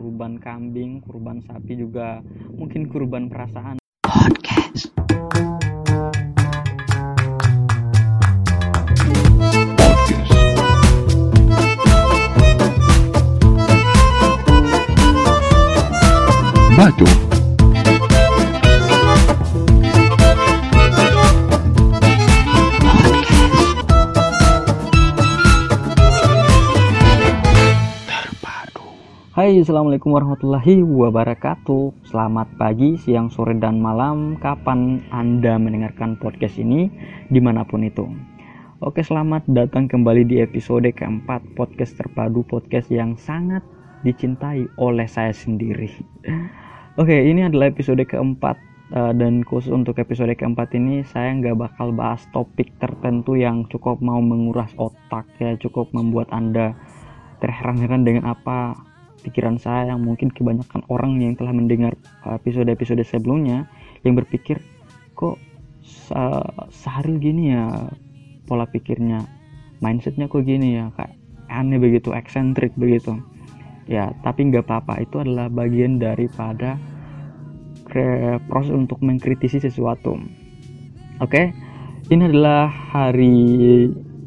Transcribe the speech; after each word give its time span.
kurban 0.00 0.40
kambing, 0.40 1.04
kurban 1.04 1.44
sapi 1.44 1.76
juga, 1.76 2.24
mungkin 2.56 2.88
kurban 2.88 3.28
perasaan. 3.28 3.76
Batu. 4.00 5.09
Hai, 29.40 29.56
assalamualaikum 29.56 30.12
warahmatullahi 30.12 30.84
wabarakatuh. 30.84 32.04
Selamat 32.04 32.44
pagi, 32.60 33.00
siang, 33.00 33.32
sore, 33.32 33.56
dan 33.56 33.80
malam. 33.80 34.36
Kapan 34.36 35.00
Anda 35.08 35.56
mendengarkan 35.56 36.20
podcast 36.20 36.60
ini, 36.60 36.92
di 37.32 37.40
mana 37.40 37.64
pun 37.64 37.80
itu. 37.80 38.04
Oke, 38.84 39.00
selamat 39.00 39.48
datang 39.48 39.88
kembali 39.88 40.28
di 40.28 40.44
episode 40.44 40.84
keempat 40.92 41.56
podcast 41.56 41.96
terpadu 41.96 42.44
podcast 42.44 42.92
yang 42.92 43.16
sangat 43.16 43.64
dicintai 44.04 44.68
oleh 44.76 45.08
saya 45.08 45.32
sendiri. 45.32 45.88
Oke, 47.00 47.16
ini 47.24 47.40
adalah 47.40 47.72
episode 47.72 48.04
keempat 48.04 48.60
eh, 48.92 49.12
dan 49.16 49.40
khusus 49.40 49.72
untuk 49.72 49.96
episode 50.04 50.36
keempat 50.36 50.76
ini 50.76 51.00
saya 51.00 51.32
nggak 51.40 51.56
bakal 51.56 51.96
bahas 51.96 52.28
topik 52.36 52.76
tertentu 52.76 53.40
yang 53.40 53.64
cukup 53.72 54.04
mau 54.04 54.20
menguras 54.20 54.68
otak 54.76 55.24
ya, 55.40 55.56
cukup 55.56 55.88
membuat 55.96 56.28
anda 56.28 56.76
terheran-heran 57.40 58.04
dengan 58.04 58.36
apa 58.36 58.89
pikiran 59.20 59.60
saya 59.60 59.92
yang 59.94 60.00
mungkin 60.02 60.32
kebanyakan 60.32 60.82
orang 60.88 61.20
yang 61.20 61.36
telah 61.36 61.52
mendengar 61.52 61.94
episode-episode 62.24 63.04
sebelumnya 63.04 63.68
yang 64.02 64.16
berpikir 64.16 64.60
kok 65.12 65.36
se- 65.84 66.56
sehari 66.72 67.20
gini 67.20 67.52
ya 67.52 67.88
pola 68.48 68.66
pikirnya 68.66 69.24
mindsetnya 69.84 70.26
kok 70.26 70.44
gini 70.44 70.80
ya 70.80 70.92
kayak 70.96 71.16
aneh 71.50 71.78
begitu 71.82 72.14
eksentrik 72.14 72.72
begitu. 72.76 73.16
Ya 73.90 74.14
tapi 74.22 74.48
nggak 74.48 74.70
apa-apa 74.70 75.02
itu 75.02 75.18
adalah 75.18 75.50
bagian 75.50 75.98
daripada 75.98 76.78
proses 78.46 78.70
untuk 78.70 79.02
mengkritisi 79.02 79.58
sesuatu. 79.58 80.14
Oke 81.18 81.50
ini 82.10 82.22
adalah 82.26 82.70
hari 82.70 83.34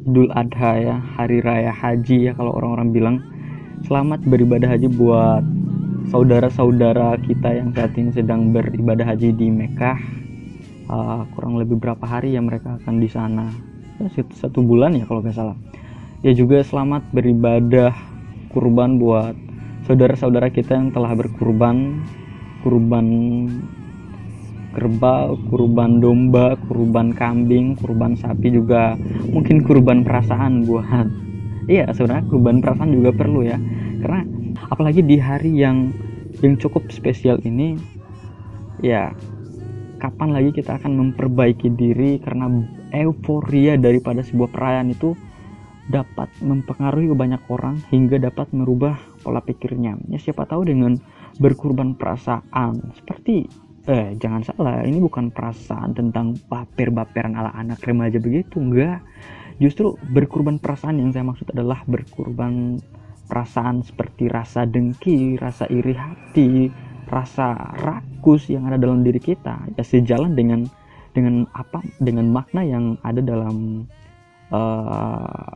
Idul 0.04 0.28
Adha 0.36 0.72
ya 0.76 0.96
hari 1.16 1.40
raya 1.40 1.72
haji 1.72 2.28
ya 2.28 2.32
kalau 2.36 2.52
orang-orang 2.60 2.88
bilang 2.92 3.16
selamat 3.82 4.22
beribadah 4.22 4.70
haji 4.70 4.86
buat 4.94 5.42
saudara-saudara 6.14 7.18
kita 7.26 7.58
yang 7.58 7.74
saat 7.74 7.90
ini 7.98 8.14
sedang 8.14 8.54
beribadah 8.54 9.02
haji 9.02 9.34
di 9.34 9.50
Mekah. 9.50 9.98
Uh, 10.86 11.26
kurang 11.34 11.58
lebih 11.58 11.80
berapa 11.80 12.04
hari 12.06 12.38
ya 12.38 12.44
mereka 12.44 12.78
akan 12.78 13.02
di 13.02 13.10
sana? 13.10 13.50
Ya, 13.98 14.06
satu- 14.14 14.62
bulan 14.62 14.94
ya 14.94 15.08
kalau 15.08 15.24
nggak 15.24 15.34
salah. 15.34 15.58
Ya 16.22 16.30
juga 16.36 16.62
selamat 16.62 17.02
beribadah 17.10 17.90
kurban 18.54 19.02
buat 19.02 19.34
saudara-saudara 19.90 20.54
kita 20.54 20.78
yang 20.78 20.94
telah 20.94 21.10
berkurban. 21.18 21.98
Kurban 22.62 23.06
kerbau, 24.72 25.36
kurban 25.52 26.00
domba, 26.00 26.56
kurban 26.64 27.12
kambing, 27.12 27.76
kurban 27.76 28.16
sapi 28.16 28.54
juga. 28.54 28.96
Mungkin 29.28 29.66
kurban 29.66 30.00
perasaan 30.06 30.64
buat 30.64 31.23
iya 31.70 31.88
sebenarnya 31.92 32.24
kurban 32.28 32.60
perasaan 32.60 32.92
juga 32.92 33.10
perlu 33.14 33.44
ya 33.44 33.58
karena 34.04 34.20
apalagi 34.70 35.00
di 35.04 35.16
hari 35.16 35.52
yang 35.54 35.90
yang 36.42 36.58
cukup 36.58 36.90
spesial 36.90 37.38
ini 37.46 37.78
ya 38.82 39.14
kapan 40.02 40.36
lagi 40.36 40.50
kita 40.52 40.76
akan 40.76 40.92
memperbaiki 41.00 41.72
diri 41.72 42.20
karena 42.20 42.50
euforia 42.92 43.80
daripada 43.80 44.20
sebuah 44.20 44.52
perayaan 44.52 44.92
itu 44.92 45.16
dapat 45.88 46.28
mempengaruhi 46.40 47.12
banyak 47.12 47.40
orang 47.52 47.76
hingga 47.92 48.16
dapat 48.16 48.48
merubah 48.56 48.96
pola 49.20 49.44
pikirnya. 49.44 50.00
Ya 50.08 50.16
siapa 50.16 50.48
tahu 50.48 50.68
dengan 50.68 50.96
berkurban 51.40 51.96
perasaan 51.96 52.80
seperti 52.96 53.48
eh 53.84 54.16
jangan 54.16 54.40
salah 54.48 54.80
ini 54.80 54.96
bukan 54.96 55.28
perasaan 55.28 55.92
tentang 55.92 56.40
baper-baperan 56.48 57.36
ala 57.36 57.52
anak 57.52 57.84
remaja 57.84 58.16
begitu 58.16 58.56
enggak 58.56 59.04
justru 59.62 59.94
berkurban 60.10 60.58
perasaan 60.58 60.98
yang 60.98 61.10
saya 61.14 61.24
maksud 61.26 61.50
adalah 61.54 61.82
berkurban 61.86 62.82
perasaan 63.30 63.80
seperti 63.86 64.28
rasa 64.28 64.68
dengki 64.68 65.40
rasa 65.40 65.64
iri 65.70 65.94
hati 65.96 66.68
rasa 67.08 67.54
rakus 67.80 68.50
yang 68.50 68.66
ada 68.68 68.80
dalam 68.80 69.04
diri 69.06 69.20
kita 69.20 69.60
ya 69.78 69.84
sejalan 69.84 70.34
dengan 70.34 70.66
dengan 71.14 71.46
apa 71.54 71.78
dengan 72.02 72.26
makna 72.34 72.66
yang 72.66 72.98
ada 73.06 73.22
dalam 73.22 73.86
eh, 74.50 75.54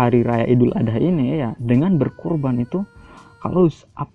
hari 0.00 0.24
raya 0.24 0.48
Idul 0.48 0.72
Adha 0.72 0.96
ini 0.96 1.36
ya. 1.36 1.52
Dengan 1.60 2.00
berkurban 2.00 2.56
itu 2.62 2.80
kalau 3.44 3.68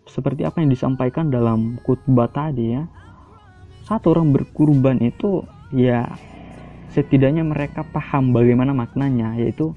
seperti 0.10 0.42
apa 0.48 0.66
yang 0.66 0.74
disampaikan 0.74 1.30
dalam 1.30 1.78
khutbah 1.86 2.30
tadi 2.30 2.78
ya 2.78 2.86
satu 3.86 4.18
orang 4.18 4.34
berkurban 4.34 4.98
itu 5.02 5.46
ya 5.74 6.10
setidaknya 6.96 7.44
mereka 7.44 7.84
paham 7.84 8.32
bagaimana 8.32 8.72
maknanya 8.72 9.36
yaitu 9.36 9.76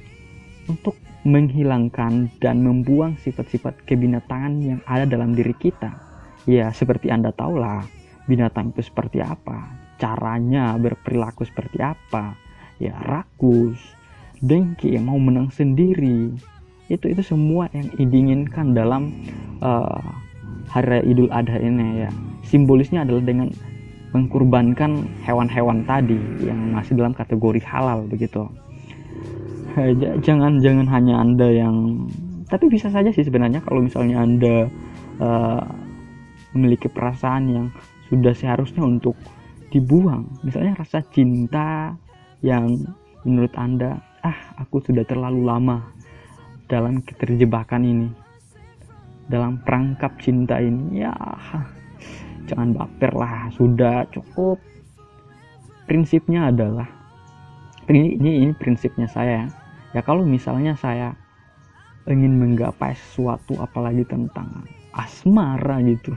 untuk 0.70 0.94
menghilangkan 1.26 2.30
dan 2.38 2.62
membuang 2.62 3.18
sifat-sifat 3.18 3.82
kebinatangan 3.90 4.54
yang 4.62 4.80
ada 4.86 5.02
dalam 5.02 5.34
diri 5.34 5.52
kita. 5.58 5.98
Ya 6.46 6.70
seperti 6.70 7.10
anda 7.10 7.34
tahulah 7.34 7.82
binatang 8.30 8.70
itu 8.70 8.86
seperti 8.86 9.18
apa 9.18 9.66
caranya 9.98 10.78
berperilaku 10.78 11.42
seperti 11.42 11.82
apa 11.82 12.38
ya 12.78 12.94
rakus 13.02 13.76
dengki 14.38 14.94
yang 14.94 15.10
mau 15.10 15.18
menang 15.18 15.50
sendiri. 15.50 16.30
Itu 16.86 17.10
itu 17.10 17.20
semua 17.20 17.66
yang 17.74 17.90
diinginkan 17.98 18.72
dalam 18.72 19.10
eh, 19.58 20.06
hari 20.70 21.02
Idul 21.10 21.28
Adha 21.34 21.58
ini 21.58 22.06
ya. 22.06 22.10
Simbolisnya 22.46 23.04
adalah 23.04 23.26
dengan 23.26 23.50
mengkurbankan 24.12 25.04
hewan-hewan 25.24 25.84
tadi 25.84 26.16
yang 26.40 26.72
masih 26.72 26.96
dalam 26.96 27.12
kategori 27.12 27.60
halal 27.64 28.08
begitu. 28.08 28.48
Eh, 29.76 29.92
jangan 30.24 30.58
jangan 30.64 30.86
hanya 30.88 31.20
anda 31.20 31.48
yang 31.52 32.08
tapi 32.48 32.72
bisa 32.72 32.88
saja 32.88 33.12
sih 33.12 33.22
sebenarnya 33.22 33.60
kalau 33.60 33.84
misalnya 33.84 34.24
anda 34.24 34.66
eh, 35.20 35.62
memiliki 36.56 36.88
perasaan 36.88 37.44
yang 37.52 37.66
sudah 38.08 38.32
seharusnya 38.32 38.80
untuk 38.80 39.14
dibuang. 39.68 40.24
Misalnya 40.40 40.80
rasa 40.80 41.04
cinta 41.12 41.92
yang 42.40 42.80
menurut 43.28 43.52
anda 43.60 44.00
ah 44.24 44.38
aku 44.56 44.80
sudah 44.80 45.04
terlalu 45.04 45.44
lama 45.44 45.84
dalam 46.64 47.04
keterjebakan 47.04 47.82
ini 47.84 48.08
dalam 49.28 49.60
perangkap 49.60 50.16
cinta 50.16 50.56
ini. 50.58 51.04
Ya 51.04 51.12
jangan 52.48 52.72
baper 52.72 53.12
lah 53.12 53.52
sudah 53.52 54.08
cukup. 54.10 54.56
Prinsipnya 55.84 56.48
adalah 56.48 56.88
ini 57.88 58.16
ini, 58.16 58.48
ini 58.48 58.52
prinsipnya 58.56 59.08
saya. 59.08 59.48
Ya. 59.96 60.04
kalau 60.04 60.20
misalnya 60.24 60.76
saya 60.76 61.16
ingin 62.08 62.36
menggapai 62.40 62.92
sesuatu 62.92 63.56
apalagi 63.60 64.04
tentang 64.04 64.64
asmara 64.92 65.80
gitu 65.84 66.12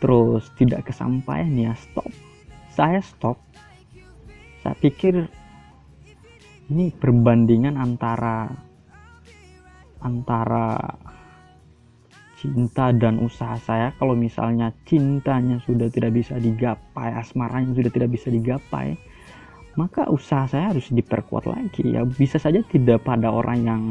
terus 0.00 0.52
tidak 0.60 0.88
kesampaian 0.88 1.52
ya 1.56 1.72
stop. 1.76 2.08
Saya 2.72 3.00
stop. 3.00 3.40
Saya 4.60 4.76
pikir 4.76 5.24
ini 6.68 6.92
perbandingan 6.92 7.80
antara 7.80 8.50
antara 10.04 10.76
cinta 12.46 12.94
dan 12.94 13.18
usaha 13.18 13.58
saya. 13.58 13.90
Kalau 13.98 14.14
misalnya 14.14 14.70
cintanya 14.86 15.58
sudah 15.66 15.90
tidak 15.90 16.14
bisa 16.14 16.38
digapai 16.38 17.10
asmaranya 17.18 17.74
sudah 17.74 17.90
tidak 17.90 18.14
bisa 18.14 18.30
digapai 18.30 18.94
maka 19.76 20.08
usaha 20.08 20.48
saya 20.48 20.72
harus 20.72 20.88
diperkuat 20.88 21.44
lagi. 21.44 21.94
Ya 21.94 22.02
bisa 22.02 22.40
saja 22.40 22.64
tidak 22.64 23.04
pada 23.04 23.28
orang 23.28 23.58
yang 23.62 23.82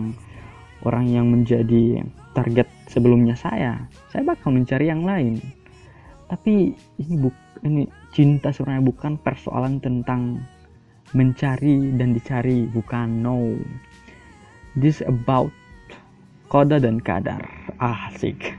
orang 0.82 1.06
yang 1.08 1.30
menjadi 1.30 2.04
target 2.34 2.68
sebelumnya 2.90 3.38
saya. 3.38 3.86
Saya 4.10 4.26
bakal 4.26 4.58
mencari 4.58 4.90
yang 4.90 5.06
lain. 5.06 5.40
Tapi 6.26 6.74
ini 7.00 7.16
buk 7.22 7.38
ini 7.62 7.86
cinta 8.12 8.50
sebenarnya 8.50 8.84
bukan 8.84 9.14
persoalan 9.22 9.78
tentang 9.78 10.42
mencari 11.14 11.94
dan 11.96 12.18
dicari 12.18 12.66
bukan 12.74 13.22
no. 13.22 13.54
This 14.76 15.06
about 15.06 15.54
koda 16.50 16.82
dan 16.82 17.00
kadar 17.00 17.55
asik. 17.80 18.56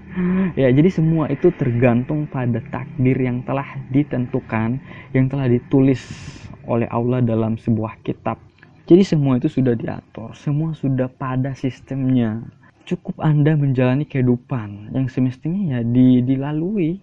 Ya 0.56 0.72
jadi 0.72 0.88
semua 0.88 1.28
itu 1.28 1.52
tergantung 1.54 2.24
pada 2.28 2.60
takdir 2.72 3.16
yang 3.16 3.44
telah 3.44 3.66
ditentukan 3.92 4.80
yang 5.12 5.26
telah 5.28 5.46
ditulis 5.48 6.00
oleh 6.66 6.88
Allah 6.90 7.22
dalam 7.22 7.60
sebuah 7.60 8.00
kitab. 8.02 8.40
Jadi 8.86 9.02
semua 9.02 9.36
itu 9.36 9.50
sudah 9.50 9.74
diatur 9.74 10.32
semua 10.36 10.72
sudah 10.76 11.10
pada 11.10 11.52
sistemnya. 11.56 12.44
Cukup 12.86 13.18
anda 13.18 13.58
menjalani 13.58 14.06
kehidupan 14.06 14.94
yang 14.94 15.10
semestinya 15.10 15.78
ya 15.78 15.80
di, 15.82 16.22
dilalui. 16.22 17.02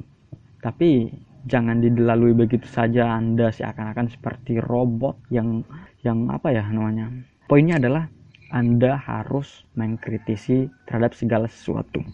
Tapi 0.64 1.12
jangan 1.44 1.84
dilalui 1.84 2.32
begitu 2.32 2.64
saja 2.72 3.20
anda 3.20 3.52
seakan-akan 3.52 4.08
seperti 4.08 4.64
robot 4.64 5.20
yang 5.28 5.68
yang 6.00 6.32
apa 6.32 6.56
ya 6.56 6.64
namanya? 6.72 7.12
Poinnya 7.52 7.84
adalah 7.84 8.08
anda 8.54 9.02
harus 9.02 9.66
mengkritisi 9.74 10.70
terhadap 10.86 11.18
segala 11.18 11.50
sesuatu. 11.50 12.06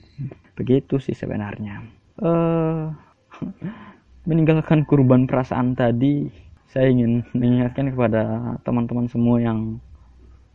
Begitu 0.55 0.95
sih 1.03 1.11
sebenarnya. 1.11 1.83
Uh, 2.15 2.95
meninggalkan 4.29 4.87
kurban 4.87 5.27
perasaan 5.27 5.75
tadi 5.75 6.31
saya 6.69 6.87
ingin 6.93 7.25
mengingatkan 7.35 7.91
kepada 7.91 8.55
teman-teman 8.63 9.09
semua 9.09 9.41
yang 9.41 9.81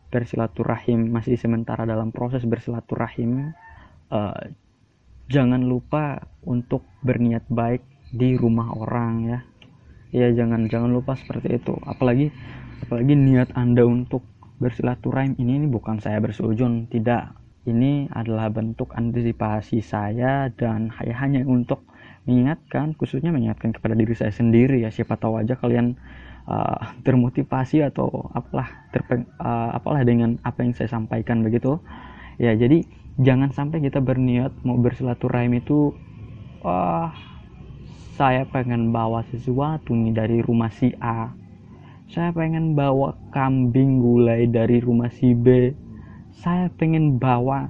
bersilaturahim 0.09 1.11
masih 1.11 1.35
sementara 1.35 1.83
dalam 1.83 2.09
proses 2.09 2.47
bersilaturahim 2.47 3.51
uh, 4.09 4.37
jangan 5.27 5.65
lupa 5.65 6.23
untuk 6.45 6.85
berniat 7.01 7.43
baik 7.51 7.83
di 8.15 8.37
rumah 8.37 8.71
orang 8.73 9.13
ya. 9.27 9.39
Ya 10.15 10.27
jangan 10.31 10.71
jangan 10.71 10.95
lupa 10.95 11.19
seperti 11.19 11.59
itu. 11.59 11.75
Apalagi 11.83 12.31
apalagi 12.85 13.13
niat 13.17 13.51
anda 13.57 13.83
untuk 13.83 14.23
bersilaturahim 14.59 15.35
ini 15.37 15.63
ini 15.63 15.67
bukan 15.67 15.99
saya 15.99 16.19
bersujon 16.23 16.87
tidak. 16.87 17.35
Ini 17.65 18.13
adalah 18.13 18.53
bentuk 18.53 18.93
antisipasi 18.93 19.81
saya 19.81 20.53
dan 20.53 20.93
hanya 20.93 21.41
untuk 21.49 21.81
mengingatkan 22.29 22.93
khususnya 22.93 23.33
mengingatkan 23.33 23.73
kepada 23.73 23.97
diri 23.97 24.13
saya 24.13 24.29
sendiri 24.29 24.85
ya. 24.85 24.93
Siapa 24.93 25.17
tahu 25.17 25.41
aja 25.41 25.57
kalian 25.57 25.97
uh, 26.45 26.93
termotivasi 27.01 27.81
atau 27.81 28.29
apalah 28.37 28.69
terpeng, 28.93 29.25
uh, 29.41 29.73
apalah 29.73 30.05
dengan 30.05 30.37
apa 30.45 30.61
yang 30.61 30.77
saya 30.77 30.93
sampaikan 30.93 31.41
begitu. 31.41 31.81
Ya 32.37 32.53
jadi 32.53 32.85
jangan 33.17 33.49
sampai 33.49 33.81
kita 33.81 33.97
berniat 33.97 34.53
mau 34.61 34.77
bersilaturahim 34.77 35.57
itu 35.57 35.97
wah 36.61 37.17
saya 38.15 38.45
pengen 38.47 38.93
bawa 38.93 39.25
sesuatu 39.33 39.91
nih 39.91 40.13
dari 40.13 40.37
rumah 40.45 40.71
si 40.71 40.93
A 41.01 41.33
saya 42.05 42.29
pengen 42.31 42.77
bawa 42.77 43.17
kambing 43.33 43.97
gulai 43.97 44.45
dari 44.45 44.77
rumah 44.77 45.09
si 45.09 45.33
B. 45.33 45.73
Saya 46.37 46.69
pengen 46.69 47.17
bawa 47.17 47.65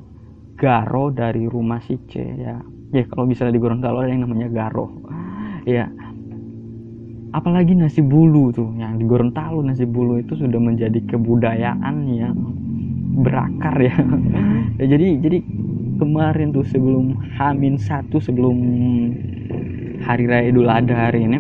garo 0.59 1.11
dari 1.11 1.47
rumah 1.47 1.79
si 1.79 1.95
C 2.11 2.19
ya. 2.19 2.59
Ya 2.91 3.03
kalau 3.07 3.27
misalnya 3.27 3.55
di 3.55 3.61
Gorontalo 3.63 4.03
ada 4.03 4.11
yang 4.11 4.27
namanya 4.27 4.51
garo. 4.51 4.91
Ya. 5.63 5.87
Apalagi 7.35 7.75
nasi 7.75 7.99
bulu 7.99 8.51
tuh 8.55 8.71
yang 8.79 8.95
di 8.99 9.07
Gorontalo 9.07 9.59
nasi 9.63 9.83
bulu 9.87 10.19
itu 10.19 10.35
sudah 10.39 10.59
menjadi 10.59 10.99
kebudayaan 11.03 11.95
yang 12.11 12.35
berakar 13.15 13.75
ya, 13.79 13.95
ya 14.79 14.85
jadi 14.91 15.23
jadi 15.23 15.39
kemarin 15.95 16.51
tuh 16.51 16.67
sebelum 16.67 17.15
Hamin 17.39 17.79
satu 17.79 18.19
sebelum 18.19 18.55
hari 20.03 20.27
raya 20.27 20.51
Idul 20.51 20.67
Adha 20.67 21.07
hari 21.07 21.23
ini 21.23 21.39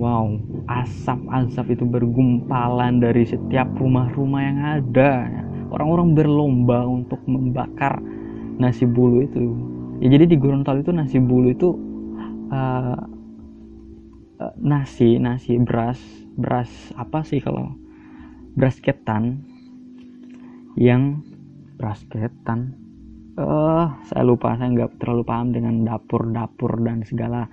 wow 0.00 0.40
asap-asap 0.70 1.74
itu 1.74 1.82
bergumpalan 1.82 3.02
dari 3.02 3.26
setiap 3.26 3.66
rumah-rumah 3.74 4.40
yang 4.40 4.58
ada. 4.80 5.26
Orang-orang 5.74 6.14
berlomba 6.14 6.86
untuk 6.86 7.18
membakar 7.26 7.98
nasi 8.62 8.86
bulu 8.86 9.26
itu. 9.26 9.44
Ya 9.98 10.14
jadi 10.14 10.30
di 10.30 10.36
Gorontalo 10.38 10.80
itu 10.80 10.94
nasi 10.94 11.18
bulu 11.18 11.50
itu 11.50 11.74
uh, 12.54 12.98
uh, 14.38 14.54
nasi 14.62 15.18
nasi 15.18 15.58
beras 15.58 15.98
beras 16.38 16.70
apa 16.94 17.26
sih 17.26 17.42
kalau 17.42 17.74
beras 18.54 18.78
ketan 18.78 19.42
yang 20.78 21.26
beras 21.78 22.06
ketan. 22.06 22.78
Uh, 23.38 23.88
saya 24.10 24.26
lupa 24.26 24.58
saya 24.58 24.68
nggak 24.74 25.00
terlalu 25.00 25.22
paham 25.24 25.48
dengan 25.54 25.86
dapur-dapur 25.86 26.82
dan 26.82 27.06
segala 27.06 27.48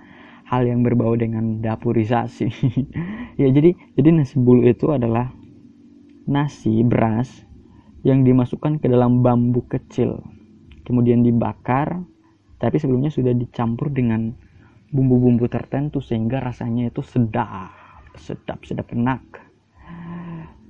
hal 0.48 0.64
yang 0.64 0.80
berbau 0.80 1.12
dengan 1.14 1.60
dapurisasi. 1.60 2.48
Ya 3.38 3.46
jadi 3.54 3.70
jadi 3.94 4.10
nasi 4.10 4.34
bulu 4.34 4.66
itu 4.66 4.90
adalah 4.90 5.30
nasi 6.26 6.82
beras 6.82 7.30
yang 8.02 8.26
dimasukkan 8.26 8.82
ke 8.82 8.90
dalam 8.90 9.22
bambu 9.22 9.62
kecil. 9.70 10.18
Kemudian 10.82 11.22
dibakar 11.22 12.02
tapi 12.58 12.82
sebelumnya 12.82 13.14
sudah 13.14 13.30
dicampur 13.30 13.94
dengan 13.94 14.34
bumbu-bumbu 14.90 15.46
tertentu 15.46 16.02
sehingga 16.02 16.42
rasanya 16.42 16.90
itu 16.90 16.98
sedap 17.06 17.70
sedap 18.18 18.66
sedap 18.66 18.90
enak. 18.90 19.22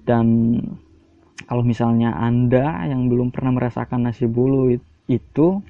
Dan 0.05 0.61
kalau 1.49 1.65
misalnya 1.65 2.13
anda 2.21 2.85
yang 2.85 3.09
belum 3.09 3.33
pernah 3.33 3.57
merasakan 3.57 4.13
nasi 4.13 4.29
bulu 4.29 4.77
itu 5.09 5.65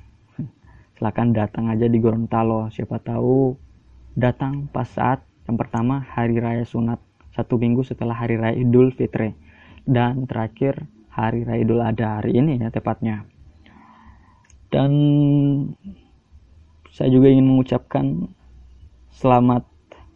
silahkan 0.98 1.30
datang 1.30 1.70
aja 1.70 1.86
di 1.86 2.02
Gorontalo. 2.02 2.66
Siapa 2.74 2.98
tahu 2.98 3.67
datang 4.18 4.66
pas 4.74 4.90
saat 4.90 5.22
yang 5.46 5.54
pertama 5.54 6.02
hari 6.02 6.42
raya 6.42 6.66
sunat 6.66 6.98
satu 7.38 7.54
minggu 7.54 7.86
setelah 7.86 8.18
hari 8.18 8.34
raya 8.34 8.58
Idul 8.58 8.90
Fitri. 8.90 9.32
Dan 9.86 10.26
terakhir 10.26 10.84
hari 11.14 11.46
raya 11.46 11.62
Idul 11.62 11.80
Adha 11.80 12.18
hari 12.18 12.34
ini 12.34 12.58
ya 12.58 12.68
tepatnya. 12.74 13.24
Dan 14.68 14.90
saya 16.90 17.08
juga 17.14 17.30
ingin 17.30 17.46
mengucapkan 17.46 18.28
selamat 19.14 19.64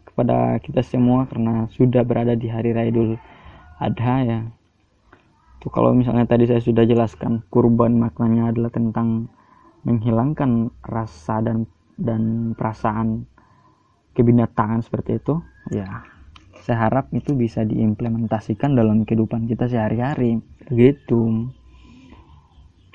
kepada 0.03 0.61
kita 0.61 0.83
semua 0.85 1.25
karena 1.25 1.65
sudah 1.73 2.03
berada 2.03 2.35
di 2.35 2.51
hari 2.51 2.75
raya 2.75 2.91
Idul 2.91 3.15
Adha 3.79 4.15
ya. 4.27 4.39
Itu 5.57 5.71
kalau 5.71 5.95
misalnya 5.95 6.27
tadi 6.27 6.43
saya 6.43 6.59
sudah 6.59 6.83
jelaskan 6.83 7.39
kurban 7.47 7.95
maknanya 7.95 8.51
adalah 8.51 8.69
tentang 8.69 9.31
menghilangkan 9.87 10.75
rasa 10.83 11.39
dan 11.39 11.65
dan 11.97 12.51
perasaan 12.53 13.25
kebinatangan 14.13 14.85
seperti 14.85 15.17
itu 15.17 15.41
ya 15.73 16.13
saya 16.63 16.87
harap 16.87 17.11
itu 17.11 17.35
bisa 17.35 17.67
diimplementasikan 17.67 18.71
dalam 18.71 19.03
kehidupan 19.03 19.51
kita 19.51 19.67
sehari-hari. 19.67 20.39
Begitu. 20.71 21.51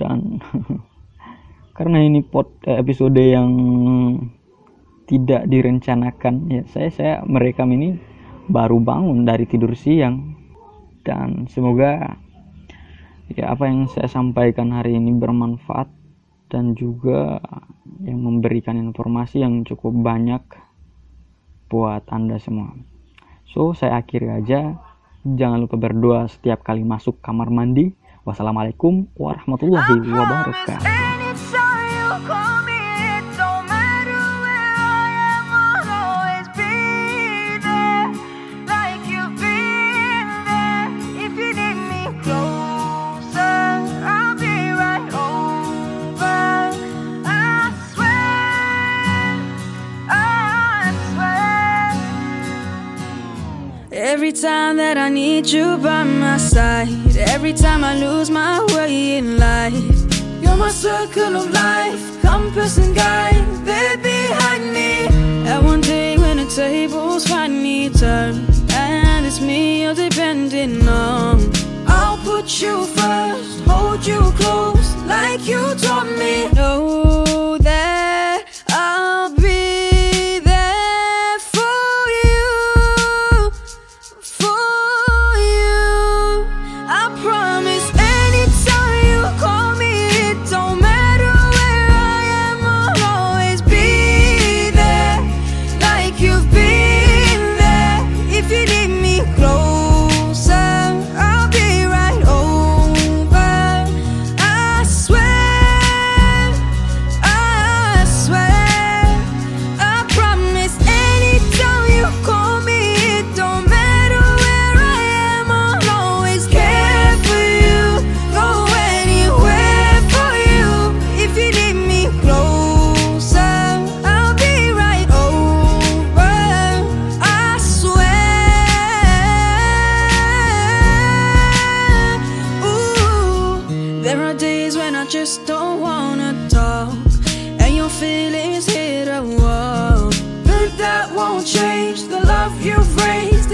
Dan 0.00 0.40
karena 1.76 2.00
ini 2.00 2.24
pot 2.24 2.48
eh, 2.64 2.80
episode 2.80 3.20
yang 3.20 3.50
tidak 5.04 5.48
direncanakan 5.48 6.52
ya 6.52 6.62
saya 6.68 6.88
saya 6.92 7.14
merekam 7.24 7.68
ini 7.76 8.00
baru 8.48 8.80
bangun 8.80 9.28
dari 9.28 9.44
tidur 9.44 9.76
siang. 9.76 10.32
Dan 11.04 11.44
semoga 11.52 12.16
ya 13.28 13.52
apa 13.52 13.68
yang 13.68 13.84
saya 13.92 14.08
sampaikan 14.08 14.72
hari 14.72 14.96
ini 14.96 15.12
bermanfaat 15.12 15.92
dan 16.48 16.72
juga 16.72 17.36
yang 18.00 18.24
memberikan 18.24 18.80
informasi 18.80 19.44
yang 19.44 19.60
cukup 19.68 19.92
banyak 19.92 20.40
buat 21.68 22.04
Anda 22.08 22.40
semua. 22.40 22.72
So, 23.52 23.72
saya 23.76 24.00
akhiri 24.00 24.28
aja. 24.28 24.76
Jangan 25.24 25.60
lupa 25.60 25.76
berdoa 25.76 26.28
setiap 26.28 26.64
kali 26.64 26.84
masuk 26.84 27.20
kamar 27.20 27.52
mandi. 27.52 27.92
Wassalamualaikum 28.24 29.08
warahmatullahi 29.16 30.04
wabarakatuh. 30.04 30.84
Every 54.28 54.42
time 54.42 54.76
that 54.76 54.98
I 54.98 55.08
need 55.08 55.46
you 55.46 55.78
by 55.78 56.04
my 56.04 56.36
side, 56.36 57.16
every 57.16 57.54
time 57.54 57.82
I 57.82 57.96
lose 57.96 58.28
my 58.28 58.62
way 58.74 59.16
in 59.16 59.38
life, 59.38 59.72
you're 60.42 60.54
my 60.54 60.68
circle 60.68 61.34
of 61.34 61.50
life, 61.50 62.20
compass 62.20 62.76
and 62.76 62.94
guide, 62.94 63.42
baby, 63.64 64.02
behind 64.02 64.64
me. 64.74 65.48
At 65.48 65.62
one 65.64 65.80
day 65.80 66.18
when 66.18 66.36
the 66.36 66.44
tables 66.44 67.26
finally 67.26 67.88
turn, 67.88 68.44
and 68.72 69.24
it's 69.24 69.40
me 69.40 69.84
you're 69.84 69.94
depending 69.94 70.86
on, 70.86 71.50
I'll 71.86 72.18
put 72.18 72.60
you 72.60 72.84
first, 72.84 73.60
hold 73.64 74.06
you 74.06 74.20
close, 74.36 74.94
like 75.06 75.48
you 75.48 75.74
taught 75.76 76.10
me. 76.18 76.50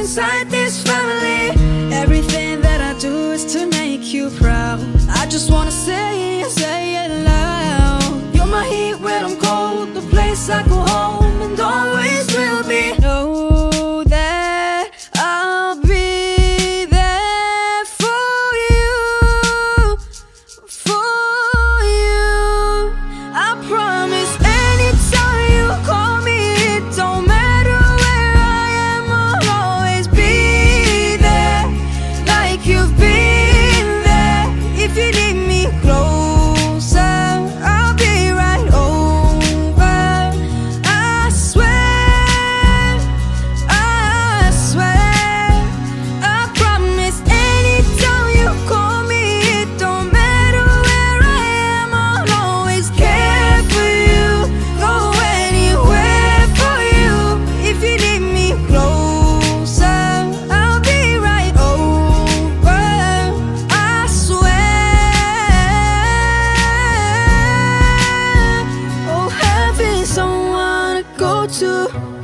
Inside 0.04 0.50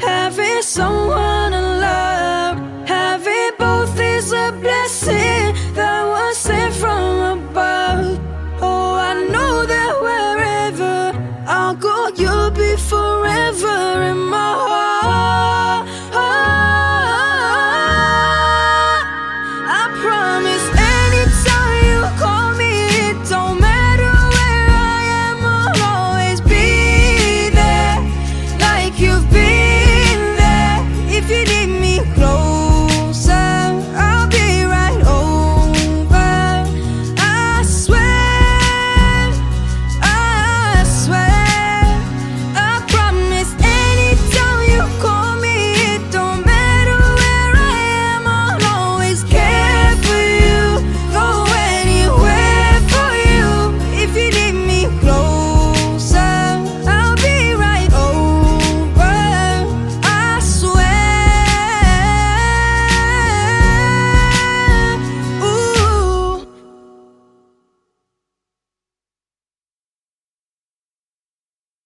having 0.01 0.63
someone 0.63 1.20